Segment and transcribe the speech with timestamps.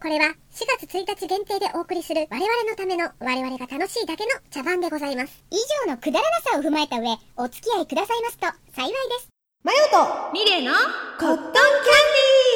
[0.00, 5.42] これは4月1日限定でお送りする我々のための我々が楽しいだけの茶番でございます。
[5.50, 9.28] 以上のくだらなさを踏まえた上、お付き合いくださいますと幸いです。
[9.64, 10.72] マヨとミレイの
[11.18, 11.52] コットンキャン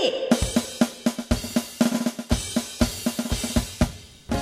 [0.02, 0.28] ディ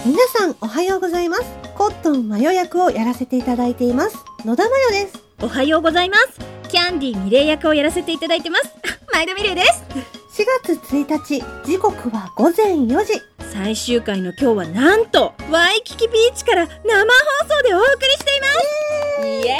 [0.06, 1.44] ー皆さんおはようございます。
[1.74, 4.16] コットンマヨ役をやらせていただいています。
[4.44, 5.30] 野田マヨです。
[5.42, 6.38] おはようございます
[6.68, 8.74] キャンディーミレイ役をやらせていただいてます
[9.10, 13.20] 前田ミレイです4月1日、時刻は午前4時。
[13.52, 16.78] 最終回の今日はなんとワイキキビーチから生放
[17.48, 19.58] 送でお送りしていますイエ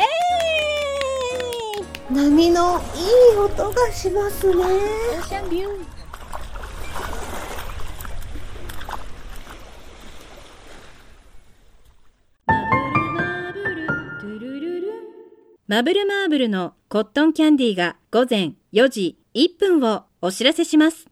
[2.09, 4.55] ーイ波のいい音がしますね。
[4.55, 5.71] オーシャンビュー
[15.67, 21.07] マブルマーブルのコットンキャンディーが午前4時1分をお知らせします。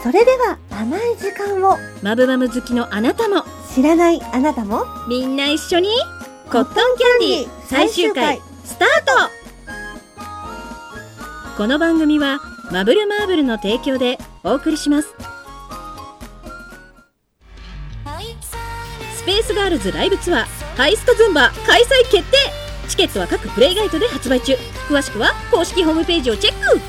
[0.00, 1.76] それでは甘い時間を。
[2.02, 3.42] マブマム好きのあなたも。
[3.74, 4.84] 知らないあなたも。
[5.08, 5.88] みんな一緒に。
[6.52, 7.66] コットンキャンディー。
[7.66, 8.40] 最終回。
[8.64, 9.30] スタート。
[11.56, 12.38] この番組は
[12.70, 15.08] マブルマーブルの提供でお送りします。
[19.16, 20.44] スペースガールズライブツアー
[20.76, 24.54] ハイストズンバー開催決定チケットは各プレイガイトで発売中
[24.88, 26.80] 詳しくは公式ホームページをチェック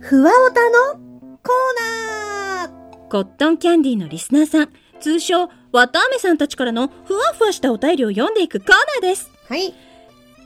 [0.00, 0.94] ふわおたの
[1.42, 9.74] コーナーコットンキャンディーのリスナーさん通称わたあめさんたちからのふわふわしたお便りを読んでいくコーナーですはい。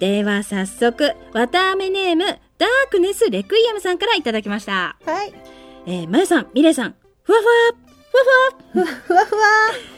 [0.00, 2.38] では早速、わたあめネーム、ダー
[2.90, 4.96] クネスレクイエムさんからいただきました。
[5.04, 5.32] はい。
[5.86, 7.76] えー、まゆさん、みれいさん、ふわふわ、
[8.72, 9.93] ふわふわ、ふわふわ。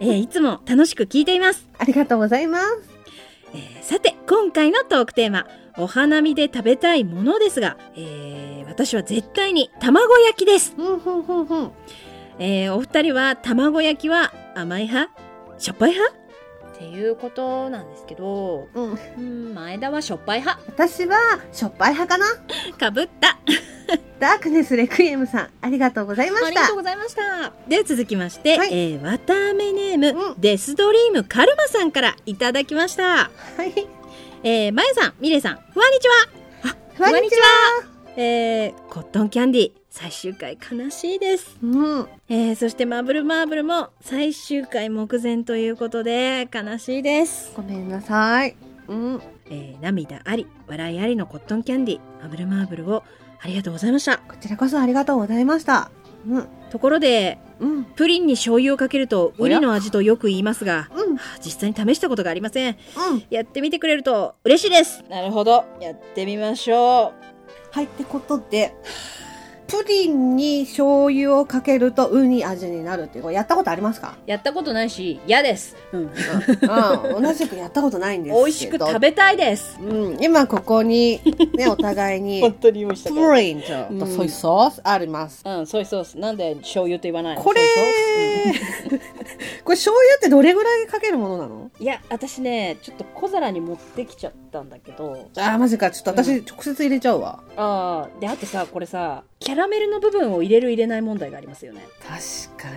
[0.00, 1.68] えー、いつも楽しく聞いています。
[1.78, 2.66] ありがとうございます。
[3.54, 5.46] えー、さて、今回のトークテーマ、
[5.78, 10.74] お花見で食べたいものですが、えー、私は絶対に卵焼きです。
[10.76, 11.70] ふんふんふんふん。
[12.38, 15.12] えー、お二人は卵焼きは甘い派？
[15.58, 16.21] しょっぱい派？
[16.82, 18.98] っていうことなんですけど、うん。
[19.18, 20.64] うん、前田はしょっぱい派。
[20.66, 21.16] 私は、
[21.52, 23.38] しょっぱい派かなかぶった。
[24.18, 26.76] ダークネスレクイエムさん、ありがとうございましたありがとう。
[26.76, 27.52] ございました。
[27.68, 33.04] で、続きまして、はいえー、わたあめネーム、うんデスドリームカルマさんからいただきました。
[33.04, 33.30] は
[33.64, 33.86] い。
[34.42, 36.42] えー、まゆさん、みれいさん、ふわにちは。
[36.98, 37.46] こんにちは。
[38.16, 41.58] えー、コットンキャンディ最終回悲しいです。
[41.62, 42.08] うん。
[42.30, 47.52] えー、そしてマブルマーブルも最終回目前ということで悲しいです。
[47.54, 48.56] ごめんなさい。
[48.88, 49.22] うん。
[49.50, 53.04] えー、涙あり、笑いありのコットンキャンディマブルマーブルを
[53.38, 54.16] ありがとうございました。
[54.16, 55.90] こちらこそありがとうございました。
[56.26, 56.48] うん。
[56.70, 57.84] ところで、うん。
[57.84, 59.58] プリンに醤油をかけるとウおや？
[59.58, 61.16] ニの味とよく言いますが、うん。
[61.16, 62.78] はあ実際に試したことがありません。
[63.10, 63.22] うん。
[63.28, 65.04] やってみてくれると嬉しいです。
[65.10, 65.66] なるほど。
[65.82, 67.12] やってみましょ
[67.72, 68.74] はい、ってことで、
[69.72, 74.16] プリンに醤油をかけるとウニ味になるっていう、これやったことありますか？
[74.26, 74.30] う。
[74.30, 75.76] やったことないし、嫌です。
[75.92, 76.00] うん。
[76.00, 78.44] うん、うん、同じくやったことないんですけど。
[78.44, 79.78] 美味しく食べたいです。
[79.80, 81.22] うん、今ここに、
[81.56, 83.62] ね、お互いに、当に用意しプリン
[83.98, 85.42] と、ソイソースあります。
[85.46, 86.18] うん、ソイソース。
[86.18, 87.42] なんで醤油と言わないの？
[87.42, 87.60] これ
[89.64, 91.54] これ醤油ってどれぐらいかけるものなの？
[91.54, 95.28] うんいや、私ね、ちょっと小皿に持ってきちゃったんだけど。
[95.36, 95.90] あー、マジか。
[95.90, 97.42] ちょっと私、う直接入れちゃうわ。
[97.56, 101.86] ああ、で、あとさ、これさ、キャラメルの部分を入れる入れない問題がありますよね。
[102.00, 102.68] 確か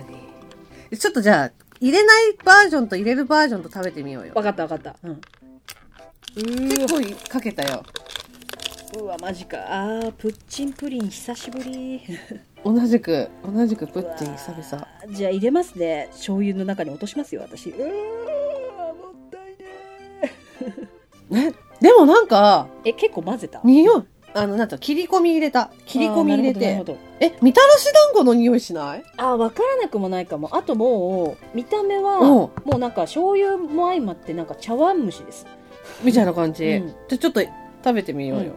[0.90, 0.98] に。
[0.98, 4.32] ちょっとじゃあ、入れないバージョンと入れるバージョンと食べてみようよ。
[4.34, 4.96] わかったわかった。
[5.02, 5.10] うん。
[5.12, 5.20] う
[6.36, 7.82] 結構かけたよ。
[8.98, 9.58] うわ、マジか。
[9.68, 12.02] あー、プッチンプリン久しぶり。
[12.64, 14.88] 同じく、同じくプッチン久々。
[15.14, 16.08] じゃあ入れますね。
[16.12, 17.70] 醤油の中に落としますよ、私。
[17.70, 17.84] うーも
[19.10, 19.56] ったい
[21.40, 23.60] ねね、 でもなんか、え、結構混ぜた？
[23.64, 24.02] 匂い、
[24.36, 25.70] あの、なんと切り込み入れた。
[25.86, 26.84] 切り込み入れて。
[27.20, 29.04] え、みたらし団子の匂いしない？
[29.16, 30.54] あー、わからなくもないかも。
[30.54, 35.46] あともう、見た目は、うんもうなんか醤油も相まってなんか茶碗蒸しです。
[36.02, 36.66] みたいな感じ。
[36.66, 38.52] うんじゃあちょっと食べてみようよ。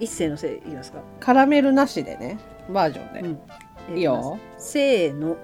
[0.00, 0.98] 一斉のせい言いますか？
[1.20, 2.38] カラメルなしでね、
[2.68, 3.20] バージョンで。
[3.20, 3.26] う
[3.94, 4.38] んいいよ。
[4.58, 5.36] せーの。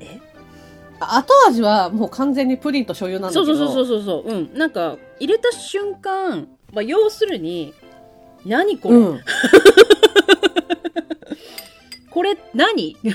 [0.00, 0.20] え？
[1.00, 3.56] あ後味はもう完全にプリンと醤油なんだけど。
[3.56, 4.32] そうそうそうそうそう。
[4.32, 4.54] うん。
[4.54, 7.74] なんか、入れた瞬間、まあ、要するに、
[8.44, 9.20] 何これ、うん。
[12.10, 12.96] これ何？
[13.04, 13.08] う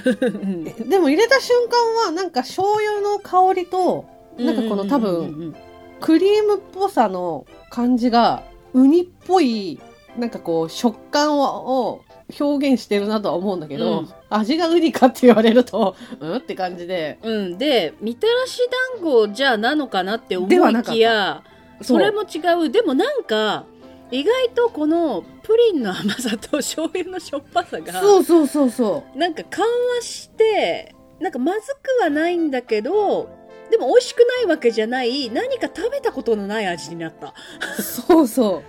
[0.48, 0.64] ん。
[0.64, 4.06] でも入れた瞬間はなんか醤油の香りと、
[4.38, 5.56] なんかこの多分、
[6.00, 8.44] クリームっぽさの感じが、
[8.74, 9.80] ウニっぽい、
[10.18, 11.44] なんかこう食感を
[11.90, 12.02] を
[12.40, 14.10] 表現してるなとは思うんだけど、うん。
[14.30, 16.36] 味がウニかって言われると、 うん？
[16.38, 17.20] って感じで。
[17.24, 18.60] うん、でみたらし
[18.96, 21.44] 団子じゃあなのかなって思いきや
[21.82, 23.66] それも違うでもなんか
[24.12, 29.66] 意外とこのプリンの甘さと醤油のしょっぱさがそうそうそうそなんか緩
[29.96, 33.30] 和してなんかまずくはないんだけど
[33.70, 37.34] でも美味しくないわけじゃない何か食べたことのない味になった
[37.78, 37.82] う。
[37.82, 38.64] そうそ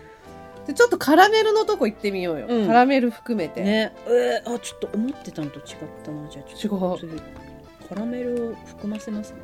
[0.64, 0.66] う。
[0.66, 2.46] でちょっとカラメルのとこ行ってみようよ。
[2.48, 3.62] うんカラメル含めて。
[3.62, 5.64] ねえーあちょっと思ってたのと違っ
[6.04, 7.22] たなじゃあちょっと違う次
[7.88, 9.38] カラメルを含ませますね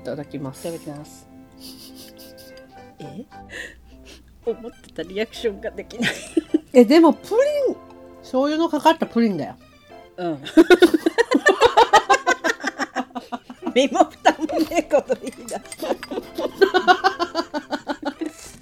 [0.00, 0.60] いただきます。
[0.68, 1.26] いただきます
[3.06, 3.24] え？
[4.50, 6.12] 思ってたリアクションができない。
[6.72, 7.28] え、でもプ
[7.68, 7.76] リン、
[8.22, 9.56] 醤油のかかったプリンだよ。
[10.16, 10.42] うん。
[13.74, 15.60] 身も蓋もねえこと言い出し。
[15.78, 15.94] た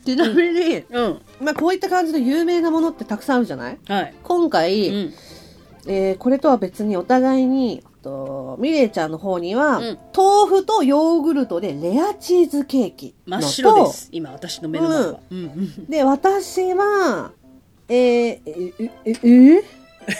[0.04, 1.20] ちなみに、うん。
[1.40, 3.78] まあこういった感じの有名なものってたくさんあるじゃない？
[3.88, 4.14] はい。
[4.22, 5.14] 今回、うん。
[5.86, 9.98] えーこれとは別にお互いに、とミレイちゃんの方には、うん。
[10.16, 13.14] 豆腐とヨーグルトでレアチーズケーキ。
[13.26, 14.08] 真っ白です。
[14.12, 15.38] 今私の目の前は、うん。
[15.38, 15.86] うん。
[15.86, 17.32] で、私は、
[17.88, 19.62] えー、え、え、え、えー、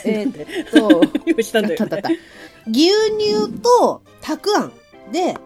[0.04, 2.18] えーっと、用意したんだよ、あったあったね、
[2.66, 4.72] 牛乳とたくあん
[5.12, 5.36] で、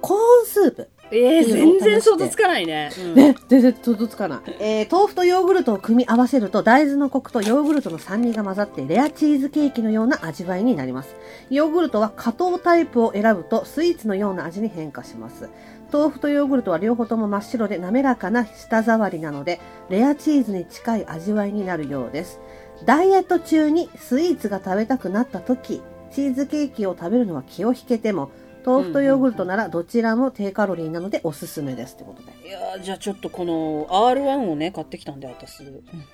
[0.00, 0.88] コーンスープ。
[1.12, 4.38] えー、全然想像つかないね、うんね、全然想像つかない。
[4.60, 11.16] えー、豆腐とヨーグルトを組み合わせると、大豆のコクとヨーグルトの酸味が混ざって、レアチーズケーキのような味わいになります。
[11.50, 15.48] ヨーグルトは加糖タイプを選ぶと、スイーツのような味に変化します。
[15.92, 22.40] 豆腐とヨーグルトは両方とも真っ白で滑らかな舌触りなので、レアチーズに近い味わいになるようです。
[22.86, 28.30] ダイエット中にスイーツが食べたくなった時、チーズケーキを食べるのは気を引けても、
[28.64, 32.48] 豆腐とヨーグルトならどちらも低カロリーなのでおすすめですってことで。
[32.48, 35.62] いやーじゃあちょっとこの R1 をね買ってきたんで私、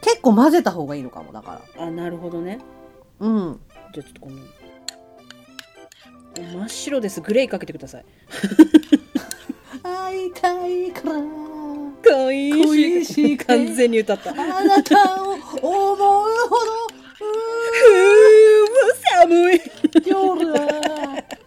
[0.01, 1.85] 結構混ぜた方がいいのかも、だから。
[1.85, 2.59] あなるほどね。
[3.21, 3.61] うん。
[3.93, 4.37] じゃあちょっとこの
[6.37, 7.21] 真っ白です。
[7.21, 8.05] グレーかけてください。
[9.83, 11.15] 会いたいから、
[12.05, 14.31] 恋 恋しくて完全に歌った。
[14.33, 14.35] あ
[14.65, 16.27] なたを思うほど、
[17.13, 18.67] ふう
[19.25, 19.61] 寒い
[20.07, 20.67] 夜は。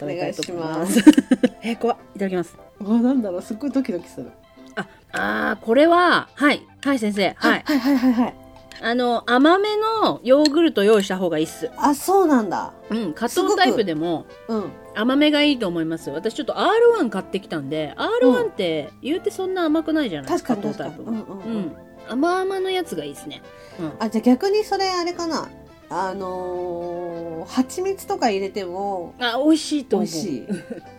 [0.01, 0.99] おお願いします。
[1.61, 4.31] えー、怖っいただきますうわ、なんだろう、すっごいドキドキする。
[4.75, 8.33] ああーこれははいはい先生はいはいはいはいはい。
[8.81, 12.71] あの甘めのヨーグルト用意した方がいいっすあ、そうなんだ。
[12.89, 14.63] うん加糖タイプでもうん。
[14.95, 21.01] 甘めがいいと思います私ちょっと R1 買ってきたんで R1 って言うてそんな甘くないじゃない確かに加糖タイプ。
[21.03, 21.75] うんうんううんん。
[22.09, 23.41] 甘々のやつがいいですね
[23.79, 25.47] うんあ、じゃあ逆にそれあれかな。
[25.91, 30.07] あのー、蜂蜜とか入れてもあ美味しいと思う。
[30.07, 30.47] 美味しい。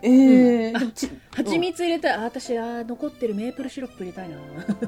[0.03, 0.11] え
[0.71, 1.19] えー。
[1.33, 2.13] 蜂蜜入れたい。
[2.15, 4.37] あ私あー残ってるメープルシロップ入れたいな。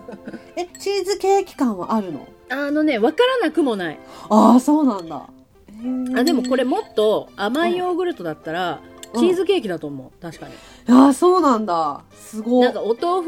[0.57, 2.27] え、チーズケーキ感はあるの？
[2.49, 3.99] あのね分からなくもない。
[4.29, 5.29] ああ、そうなんだ。
[6.17, 8.81] あでもこれもっと甘いヨーグルトだったら、
[9.15, 9.21] うん。
[9.21, 10.23] チーズケーキだと思う。
[10.23, 10.55] 確かに
[10.89, 12.03] ああ、そうなんだ。
[12.15, 12.65] すごい。
[12.65, 13.25] なんかお豆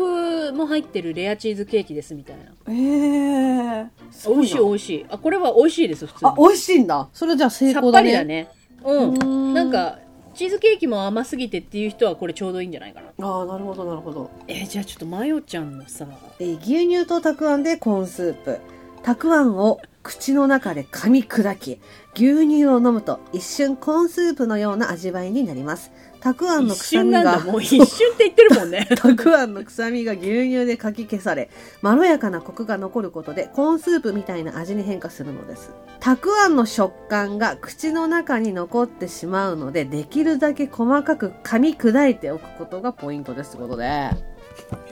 [0.49, 3.89] 腐も入ってるレアチーズケーキですみたいなええー。
[4.29, 7.09] 美味しい美味しいあこれは美味しいです普通にあ、美味しいんだ。
[7.13, 8.05] それじゃあ成さっ功だね。
[8.05, 8.49] ぱりだね
[8.85, 9.99] うんうんなん、か
[10.35, 14.31] チーズケーキも甘すぎてっていう人はこれちょうどいいんじゃないかなああ、なるほど、なるほど。
[14.49, 16.07] えーじゃあちょっとマヨちゃんのさ
[16.41, 18.59] えー牛乳とたくあんでコーンスープ。
[19.03, 21.79] たくあんを口の中で噛み砕き、
[22.15, 25.93] 牛乳を飲むと一瞬コーンスープのような味わいになります。
[26.25, 31.51] たくあんの一臭みが瞬なんだ、もう一瞬って言ってるもんね たくあんの臭みが牛乳でかき消され、
[31.83, 35.73] まろやかなコクが残ることで、コーンスープみたいな味に変化するのです。
[36.01, 43.59] たくあんの食感が口の中に残ってしまうので、できるだけ細かく噛み砕いておくことがポイントです。
[43.59, 43.85] ということで。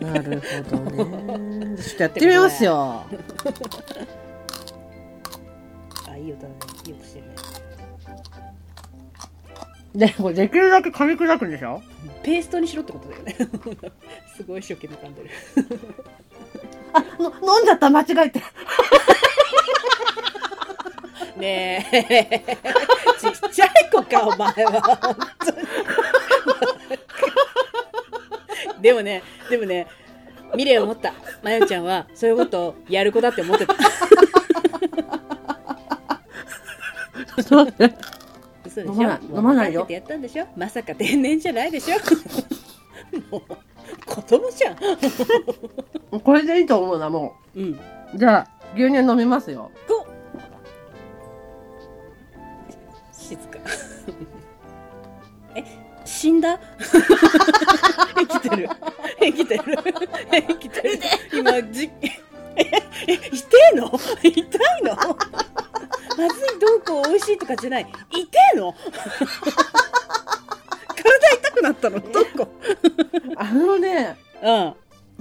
[0.03, 1.77] なるほどね。
[1.83, 3.05] ちょっとやってみますよ。
[6.11, 6.55] あいい音だね
[6.85, 7.03] いい音
[9.95, 11.83] でもできるだけ噛み砕くんでしょ？
[12.23, 13.37] ペーストにしろってことだよね。
[14.37, 15.31] すごい一生懸命噛んでる。
[16.95, 18.41] あ、の飲んじゃった間違えて。
[21.37, 22.57] ねえ。
[23.21, 24.81] ちっちゃい子かお前は。
[24.81, 25.59] 本当に。
[28.81, 29.87] でもねでもね
[30.55, 31.13] ミレイ思った。
[31.43, 33.75] まよちゃんはそういうことをやる子だって思ってた
[38.73, 38.93] 嘘でしょ？
[38.93, 39.81] 飲まない飲まないよ。
[39.83, 40.47] っててやったんでしょ？
[40.57, 41.97] まさか天然じゃないでしょ？
[43.31, 43.43] もう
[44.07, 46.21] 子供じゃん。
[46.21, 47.61] これでいいと思うな、もう。
[47.63, 47.71] ん。
[47.73, 47.79] う。
[48.19, 49.71] じゃあ、牛乳飲みますよ。
[49.87, 50.07] こ
[53.13, 53.59] 静か。
[55.55, 55.65] え
[56.05, 56.59] 死んだ？
[58.17, 58.69] 生きてる。
[59.21, 59.63] 生きてる。
[60.31, 60.99] 生きてる。
[61.39, 61.91] 今じ
[62.57, 62.65] え
[63.09, 63.91] え痛えの？
[64.23, 64.97] 痛いの？
[66.17, 67.87] まずいどうこう美味しいとかじゃない。
[68.11, 68.75] 痛えの？
[70.95, 72.01] 体痛くなったの？
[72.01, 72.49] どこ？
[73.37, 74.75] あのね、うん、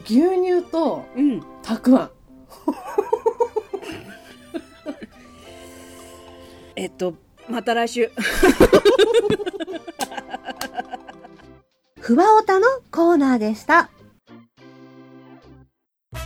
[0.03, 2.11] 牛乳と、うん、たくあん。
[6.75, 7.15] えっと
[7.47, 8.11] また来週。
[11.99, 13.89] ふわおたのコーナーでした。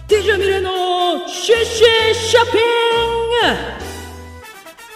[0.07, 2.61] デジャミレのシェシェショッピン
[3.79, 3.84] グ。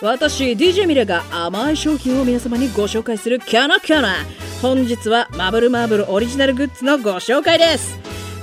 [0.02, 4.16] 私 DJ ミレが甘い商品を皆様にご紹介するキャナキャナ
[4.62, 7.98] 本日はマブルマーブルオリジナルグッズのご紹介です。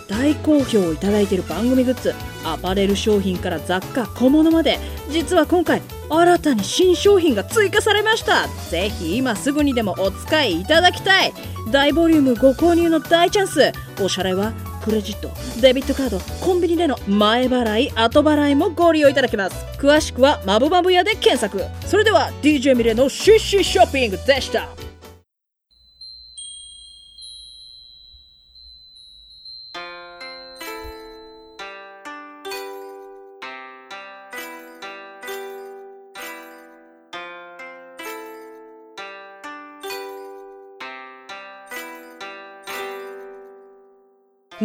[0.06, 4.78] 大好評をいただいている番組グッズアパレル商品から雑貨小物まで
[5.10, 8.48] 実は今回新たに新商品が追加されました。
[8.70, 11.32] ぜひ今すぐにでもお使いいただきたい。
[11.72, 13.72] 大ボリュームご購入の大チャンス。
[14.02, 14.52] お支払いは
[14.86, 19.66] クレジットデビットカードコンビニでの前払い後払いもご利用いただけます。
[19.78, 21.60] 詳しくはまぶまぶ屋で検索。
[21.86, 24.85] それでは DJ ミレのシッシュショッピングでした。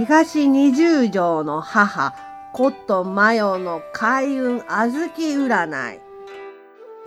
[0.05, 2.15] 東二十条の母、
[2.53, 6.00] コットンマヨの開運小豆占い。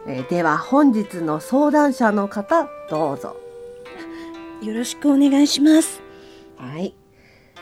[0.07, 3.37] えーでは本日の相談者の方、どうぞ。
[4.63, 6.01] よろしくお願いします
[6.57, 6.95] はい。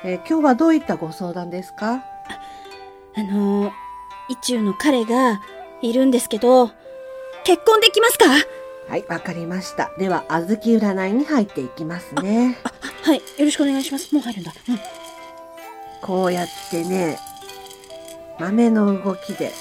[0.05, 2.05] えー今日はどういったご相談ですか？
[3.15, 3.73] あのー、
[4.29, 5.41] 意中の彼が
[5.81, 6.69] いるんですけど
[7.45, 8.27] 結婚できますか？
[8.91, 9.93] はい、わかりました。
[9.97, 10.57] では、小豆
[10.93, 12.59] 占いに入っていきますね。
[13.03, 15.02] はいよろしくお願いしますもう入るんだうん
[16.03, 17.19] こうやってね、
[18.39, 19.53] 豆の動きで、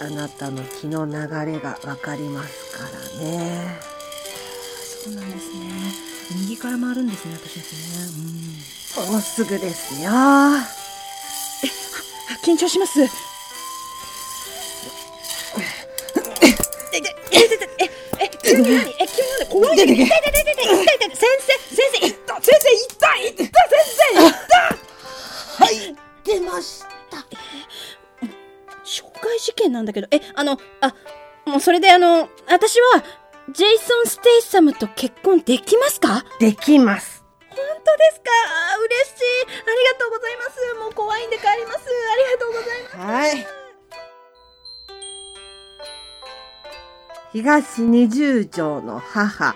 [0.00, 1.12] あなたの気の流
[1.52, 2.90] れがわかりますから
[3.24, 3.78] ね。
[5.04, 5.60] そうなんですね
[6.32, 7.72] 右から回るんですね私です
[8.98, 10.10] ねうんもうすぐですよ。
[10.12, 10.66] あ
[12.44, 13.00] 緊張します。
[13.02, 13.08] え、え、
[16.98, 17.38] え、
[17.78, 17.90] え、
[18.24, 19.76] え、急に何え、急に何怖い。
[19.76, 21.65] 痛い痛い痛い痛い痛い痛い痛い先生、
[26.56, 27.18] ました。
[28.84, 30.94] 傷害事件なんだけど、え、あの、あ、
[31.44, 33.04] もうそれであの、私は、
[33.52, 37.24] ジェイソン・ステイサムと結婚できますかできます。
[37.48, 38.30] 本当ですか
[38.78, 39.44] 嬉しい。
[39.44, 40.74] ありがとうございます。
[40.80, 41.78] もう怖いんで帰ります。
[42.12, 42.96] ありがとうございます。
[42.96, 43.46] はい。
[47.32, 49.54] 東二十条の母、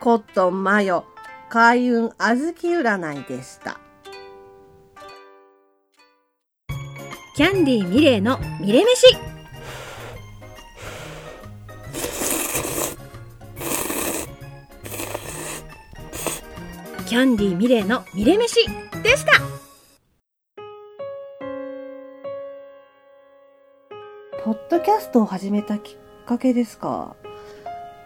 [0.00, 1.04] コットンマヨ、
[1.48, 3.80] 開運小豆占いでした。
[7.36, 9.06] キャンディーミレーのミレ飯。
[17.06, 18.66] キャンディーミレーのミレ飯。
[19.02, 19.32] でした。
[24.44, 27.14] ポッドキャストを始めたきっかけですか？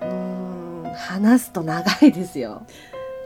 [0.03, 2.67] うーん、話すと長いですよ。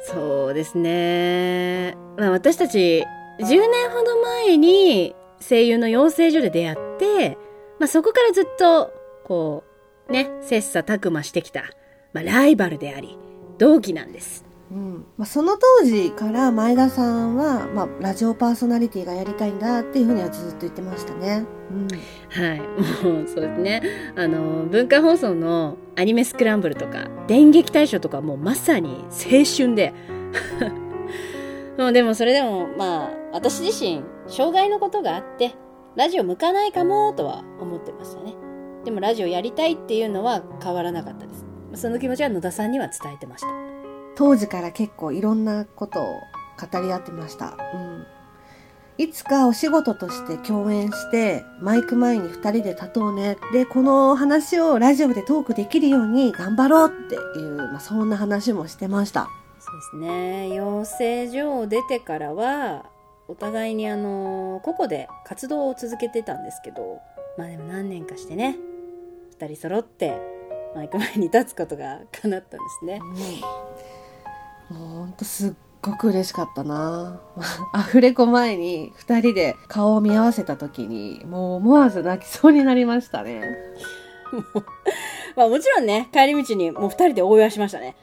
[0.04, 3.04] そうですね、まあ、私たち
[3.40, 7.38] 10年ほど前に声優の養成所で出会って、
[7.78, 8.92] まあ、そこからずっと
[9.24, 9.64] こ
[10.08, 11.64] うね切磋琢磨してきた、
[12.12, 13.18] まあ、ライバルであり
[13.58, 21.46] 同期なんですうんまあ、その当時から前田さんは、まあ、ラジオパーソナリティがやりたいんだっていうふうにはずっと言ってましたね。
[21.70, 21.88] うん
[22.28, 22.60] はい。
[23.02, 23.82] もう、そうですね。
[24.14, 29.94] あの、文化放送のアニメスクランブルとか、電撃大賞とかもうまさに青春で。
[31.78, 35.54] もうでもそれでも、まあ、私自身、障害のことがあって、
[35.94, 38.34] ラジオ向かないかもとは思ってましたね。
[38.84, 41.46] でもラジオやりたいっていうのは変わらなかったです。
[41.80, 43.48] その気持ちは野田さんには伝えてました。
[44.16, 46.04] 当時から結構いろんなことを
[46.60, 47.56] 語り合ってました。
[47.74, 48.06] うん
[49.00, 53.38] いつかお仕事として共演して、マイク前に二人で立とうね。
[53.52, 57.18] で、この話をラジオでトークできるように頑張ろうってい
[57.48, 59.28] う、まあ、そんな話もしてました。
[59.68, 60.54] そうですね。
[60.54, 62.86] 養成所を出てからは、
[63.28, 67.00] お互いにあの、個々で活動を続けてたんですけど、
[67.36, 68.56] まあでも何年かしてね、
[69.38, 70.18] 二人揃って
[70.74, 73.00] マイク前に立つことが叶ったんですね。
[74.70, 77.20] もうほんとすっごく嬉しかったな
[77.72, 83.42] アフレコ前に二人で顔を見合わせた時に、もう思わず泣きそうになりましたね。
[85.36, 87.94] まあもちろんね、帰り道にもう二人で応援しましたね。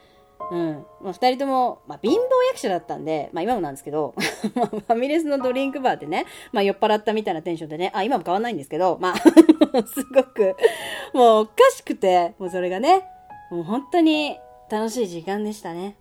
[0.50, 0.86] うん。
[1.02, 2.16] まあ二人とも、まあ貧乏
[2.50, 4.14] 役者だったんで、まあ今もなんですけど、
[4.54, 9.16] まあファミレスのドリンクバーでね、まあ酔っ払ったみたいなテンションでね、あ、今も変わんないんですけど、まあ、
[9.86, 10.56] すごく、
[11.12, 13.08] もうおかしくて、もうそれがね、
[13.50, 14.38] もう本当に
[14.70, 15.96] 楽しい時間でしたね。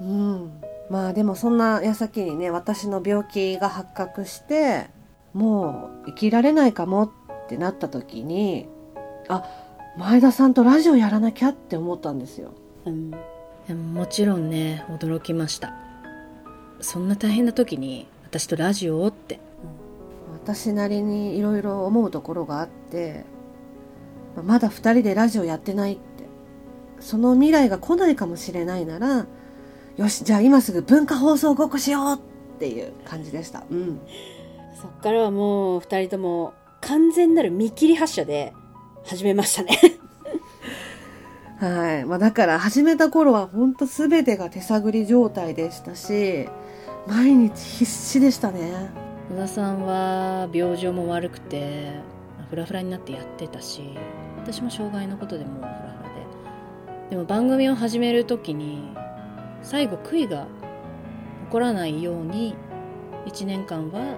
[0.00, 0.60] うん。
[0.90, 4.90] まあでもそんな矢先にね、私の病気が発覚して、
[5.32, 7.10] もう生きられないかもっ
[7.48, 8.68] てなった時に、
[9.28, 9.44] あ、
[9.96, 12.52] 前田さんとラジオやらなきゃって思ったんですよ。
[12.84, 13.16] うん、で
[13.68, 15.74] ももちろんね驚きました。
[16.80, 19.40] そんな大変な時に私とラジオをって、
[20.32, 23.24] 私なりにいろいろ思うところがあって
[24.34, 26.02] まあまだ2人でラジオやってないって。
[27.02, 29.26] その未来が来ないかもしれないなら
[29.96, 32.18] よしじゃあ今すぐ文化放送ごっこしようっ
[32.60, 33.64] ていう感じでした。
[33.70, 34.00] うん。
[34.80, 38.52] そっからはもう2人とも完全なる見切り発車で
[39.04, 39.78] 始めましたね
[41.62, 46.48] はい、まあ、だから始めた頃は本当全てが手探り状態でしたし
[47.06, 48.90] 毎日必死でしたね。
[49.30, 51.92] 野田さんは病状も悪くて
[52.50, 53.96] フラフラになってやってたし
[54.38, 57.10] 私も障害のことでもフラフラで。
[57.10, 58.92] でも番組を始める時に
[59.62, 60.48] 最後悔いが
[61.46, 62.56] 起こらないように
[63.26, 64.16] 1年間は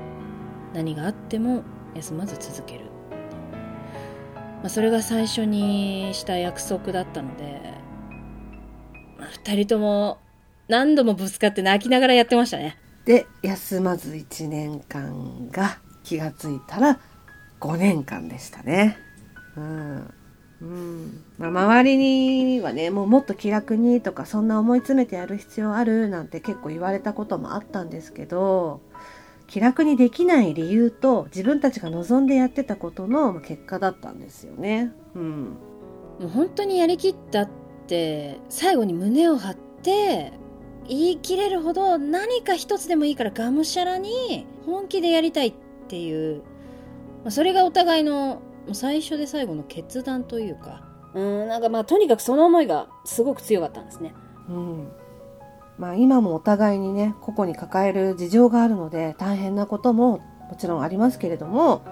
[0.73, 1.63] 何があっても
[1.95, 2.87] 休まず続ける、
[4.64, 7.61] まあ、それが最初にした約束だったので、
[9.18, 10.16] まあ、2人とも
[10.68, 12.78] 何度もぶつかって泣きながらやってましたね。
[13.04, 16.99] で休まず1年間が気がついたら
[17.61, 18.97] 5年間でしたね。
[19.54, 20.14] うん。
[20.62, 21.25] うん。
[21.37, 28.80] まあ、周りにはねもうもっと気楽にとかそんな思い詰めてやる必要あるなんて結構言われたこともあったんですけど
[29.47, 34.93] 気楽にできない理由と自分たちが望んでやってたことの結果だったんですよね。
[35.15, 35.43] うん、
[36.21, 37.49] もう本当にやりきったっ
[37.87, 40.33] て最後に胸を張って
[40.89, 45.55] 言い切れるほど何か一つでもいいからがむしゃらに本気でやりたいっ
[45.89, 46.43] ていう、
[47.23, 50.85] まあ、それがお互いの最初で最後の決断というか
[51.15, 54.15] うんなんかまあとにかくその思いがすごく強かったんですね。
[54.49, 54.89] うん
[55.78, 61.83] まあ、今もお互いにね個々に抱える事情があるので大変なことももちろんありますけれども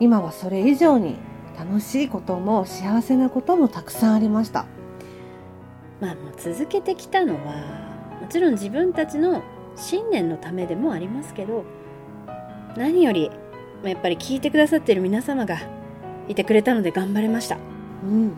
[0.00, 1.16] 今はそれ以上に
[1.58, 4.66] 楽しいことも幸せなこともたくさんありました。
[6.00, 7.54] まあもう続けてきたのは
[8.20, 9.42] もちろん自分たちの
[9.76, 11.64] 信念のためでもありますけど
[12.76, 13.30] 何より
[13.82, 15.58] まあやっぱり聞いてくださっている皆様が
[16.28, 17.58] いてくれたので頑張れました。
[18.02, 18.28] うん、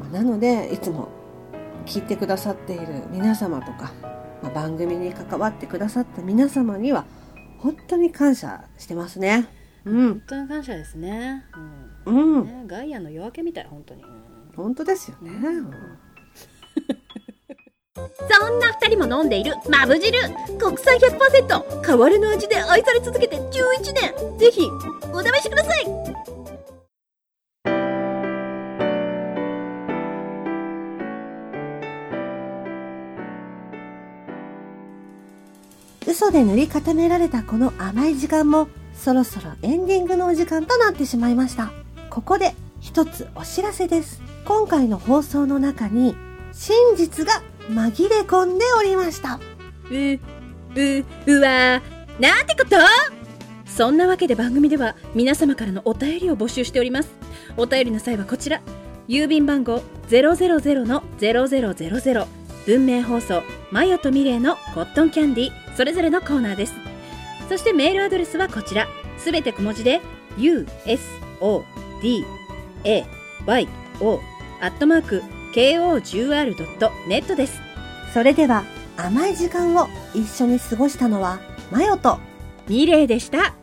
[0.00, 1.08] まあなのでいつも
[1.86, 3.92] 聞いてくださっている皆様とか、
[4.42, 7.06] まあ、番組に関わってくださった皆様には
[7.58, 9.48] 本当に感謝してますね。
[9.84, 11.44] うん本、当に感謝ですね。
[12.04, 14.04] ううんん、、ねガイアの夜明けみたい本当に。
[14.54, 15.30] 本当ですよね。
[17.96, 20.18] そんな二人も飲んでいるマブ汁
[20.58, 23.50] 国産100%変わらぬ味で愛され続けて11
[24.28, 24.68] 年ぜひ
[25.12, 26.05] お試しください
[36.16, 41.72] 嘘で塗り固められたこの甘い時間もそろそろエンディングのお時間となってしまいました。
[42.08, 44.22] ここで一つお知らせです。
[44.46, 46.16] 今回の放送の中に
[46.54, 49.38] 真実が紛れ込んでおりました。
[49.90, 50.18] う、う、
[51.26, 51.82] うわ
[52.18, 52.76] なんてこと？
[53.66, 57.10] そんなわけで番組では皆様からのお便りを募集しております。
[57.58, 58.62] お便りの際はこちら。
[59.06, 62.26] 郵便番号000-0000
[62.64, 66.74] 文明放送マヨとミレイのコットンキャンディそれぞれのコーナーです。
[67.48, 68.88] そしてメールアドレスはこちら。
[69.18, 70.00] すべて小文字で
[70.38, 71.04] u, s,
[71.40, 71.64] o,
[72.02, 72.24] d,
[72.84, 73.04] a,
[73.46, 73.68] y,
[74.00, 74.20] o
[74.60, 75.22] アットマーク
[75.54, 77.60] ko10r.net です。
[78.12, 78.64] それでは
[78.96, 82.18] 甘い時間を一緒に過ごしたのはマヨと
[82.68, 83.54] ミレイでした。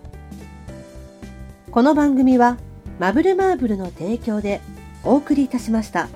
[1.71, 2.57] この番組は
[2.99, 4.61] マブルマーブルの提供で
[5.03, 6.09] お送りいたしました。